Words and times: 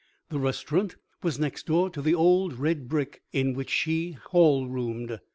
The 0.29 0.39
restaurant 0.39 0.95
was 1.21 1.37
next 1.37 1.67
door 1.67 1.91
to 1.91 2.01
the 2.01 2.15
old 2.15 2.57
red 2.57 2.89
brick 2.89 3.21
in 3.33 3.53
which 3.53 3.69
she 3.69 4.13
hall 4.13 4.67
roomed. 4.67 5.19